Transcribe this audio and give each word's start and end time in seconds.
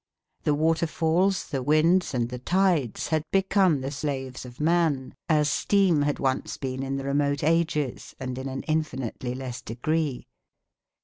The 0.45 0.55
waterfalls, 0.55 1.49
the 1.49 1.61
winds 1.61 2.15
and 2.15 2.29
the 2.29 2.39
tides 2.39 3.09
had 3.09 3.21
become 3.31 3.81
the 3.81 3.91
slaves 3.91 4.45
of 4.45 4.59
man, 4.59 5.13
as 5.29 5.47
steam 5.47 6.01
had 6.01 6.17
once 6.17 6.57
been 6.57 6.81
in 6.81 6.95
the 6.97 7.03
remote 7.05 7.43
ages 7.43 8.15
and 8.19 8.35
in 8.39 8.49
an 8.49 8.63
infinitely 8.63 9.35
less 9.35 9.61
degree. 9.61 10.25